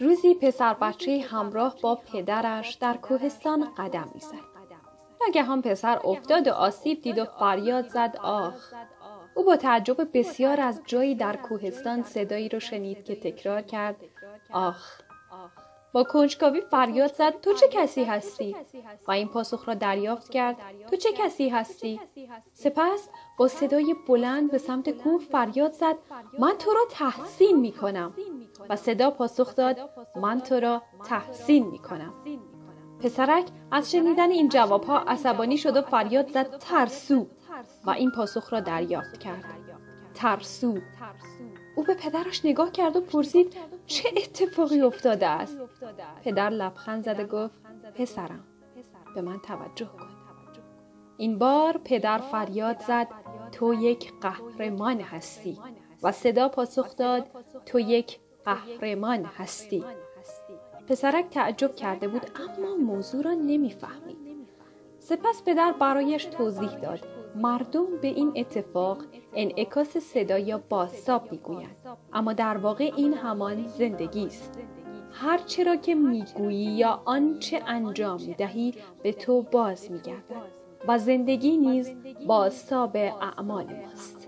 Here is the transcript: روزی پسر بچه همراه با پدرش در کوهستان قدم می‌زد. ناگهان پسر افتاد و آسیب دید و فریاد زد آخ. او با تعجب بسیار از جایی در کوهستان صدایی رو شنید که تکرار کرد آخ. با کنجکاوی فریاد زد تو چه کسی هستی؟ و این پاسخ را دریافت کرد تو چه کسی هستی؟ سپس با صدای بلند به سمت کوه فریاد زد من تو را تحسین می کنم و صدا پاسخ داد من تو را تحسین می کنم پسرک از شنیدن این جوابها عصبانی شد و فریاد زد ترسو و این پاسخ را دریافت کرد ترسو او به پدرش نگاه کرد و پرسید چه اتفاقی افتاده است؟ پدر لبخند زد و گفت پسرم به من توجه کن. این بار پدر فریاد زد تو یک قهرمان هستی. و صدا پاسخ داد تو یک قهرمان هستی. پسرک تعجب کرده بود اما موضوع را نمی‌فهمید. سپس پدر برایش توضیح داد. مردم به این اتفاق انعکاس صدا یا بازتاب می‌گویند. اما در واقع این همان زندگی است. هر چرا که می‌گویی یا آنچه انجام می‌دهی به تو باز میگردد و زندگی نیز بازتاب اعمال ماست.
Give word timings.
روزی 0.00 0.34
پسر 0.34 0.74
بچه 0.74 1.24
همراه 1.30 1.76
با 1.82 1.94
پدرش 1.94 2.74
در 2.74 2.96
کوهستان 2.96 3.74
قدم 3.78 4.08
می‌زد. 4.14 4.56
ناگهان 5.20 5.62
پسر 5.62 6.00
افتاد 6.04 6.48
و 6.48 6.52
آسیب 6.52 7.02
دید 7.02 7.18
و 7.18 7.24
فریاد 7.24 7.88
زد 7.88 8.16
آخ. 8.22 8.72
او 9.34 9.44
با 9.44 9.56
تعجب 9.56 10.18
بسیار 10.18 10.60
از 10.60 10.80
جایی 10.86 11.14
در 11.14 11.36
کوهستان 11.36 12.02
صدایی 12.02 12.48
رو 12.48 12.60
شنید 12.60 13.04
که 13.04 13.16
تکرار 13.16 13.62
کرد 13.62 13.96
آخ. 14.52 15.00
با 15.96 16.04
کنجکاوی 16.04 16.60
فریاد 16.60 17.14
زد 17.14 17.40
تو 17.40 17.52
چه 17.52 17.68
کسی 17.68 18.04
هستی؟ 18.04 18.56
و 19.08 19.10
این 19.10 19.28
پاسخ 19.28 19.68
را 19.68 19.74
دریافت 19.74 20.30
کرد 20.30 20.56
تو 20.90 20.96
چه 20.96 21.12
کسی 21.12 21.48
هستی؟ 21.48 22.00
سپس 22.52 23.08
با 23.38 23.48
صدای 23.48 23.94
بلند 24.08 24.50
به 24.50 24.58
سمت 24.58 24.90
کوه 24.90 25.20
فریاد 25.20 25.72
زد 25.72 25.96
من 26.38 26.52
تو 26.58 26.70
را 26.72 26.80
تحسین 26.90 27.60
می 27.60 27.72
کنم 27.72 28.14
و 28.70 28.76
صدا 28.76 29.10
پاسخ 29.10 29.56
داد 29.56 29.90
من 30.16 30.40
تو 30.40 30.60
را 30.60 30.82
تحسین 31.04 31.66
می 31.66 31.78
کنم 31.78 32.14
پسرک 33.00 33.46
از 33.70 33.90
شنیدن 33.90 34.30
این 34.30 34.48
جوابها 34.48 34.98
عصبانی 34.98 35.56
شد 35.56 35.76
و 35.76 35.82
فریاد 35.82 36.28
زد 36.28 36.58
ترسو 36.58 37.26
و 37.84 37.90
این 37.90 38.10
پاسخ 38.10 38.52
را 38.52 38.60
دریافت 38.60 39.20
کرد 39.20 39.44
ترسو 40.14 40.78
او 41.76 41.82
به 41.82 41.94
پدرش 41.94 42.44
نگاه 42.44 42.72
کرد 42.72 42.96
و 42.96 43.00
پرسید 43.00 43.56
چه 43.86 44.08
اتفاقی 44.16 44.80
افتاده 44.80 45.26
است؟ 45.26 45.58
پدر 46.24 46.50
لبخند 46.50 47.04
زد 47.04 47.20
و 47.20 47.24
گفت 47.24 47.58
پسرم 47.94 48.44
به 49.14 49.20
من 49.22 49.38
توجه 49.38 49.86
کن. 49.86 50.08
این 51.16 51.38
بار 51.38 51.80
پدر 51.84 52.18
فریاد 52.18 52.80
زد 52.80 53.08
تو 53.52 53.74
یک 53.74 54.12
قهرمان 54.20 55.00
هستی. 55.00 55.58
و 56.02 56.12
صدا 56.12 56.48
پاسخ 56.48 56.96
داد 56.96 57.26
تو 57.66 57.80
یک 57.80 58.18
قهرمان 58.44 59.24
هستی. 59.24 59.84
پسرک 60.88 61.30
تعجب 61.30 61.74
کرده 61.74 62.08
بود 62.08 62.30
اما 62.36 62.76
موضوع 62.76 63.22
را 63.22 63.32
نمی‌فهمید. 63.32 64.25
سپس 65.08 65.42
پدر 65.46 65.72
برایش 65.72 66.24
توضیح 66.24 66.74
داد. 66.74 67.00
مردم 67.34 67.86
به 68.02 68.08
این 68.08 68.32
اتفاق 68.36 68.98
انعکاس 69.34 69.96
صدا 69.96 70.38
یا 70.38 70.62
بازتاب 70.68 71.32
می‌گویند. 71.32 71.76
اما 72.12 72.32
در 72.32 72.56
واقع 72.56 72.92
این 72.96 73.14
همان 73.14 73.66
زندگی 73.66 74.26
است. 74.26 74.58
هر 75.12 75.38
چرا 75.38 75.76
که 75.76 75.94
می‌گویی 75.94 76.64
یا 76.64 77.02
آنچه 77.04 77.62
انجام 77.66 78.22
می‌دهی 78.22 78.74
به 79.02 79.12
تو 79.12 79.42
باز 79.42 79.90
میگردد 79.90 80.56
و 80.88 80.98
زندگی 80.98 81.56
نیز 81.56 81.90
بازتاب 82.26 82.96
اعمال 82.96 83.64
ماست. 83.64 84.25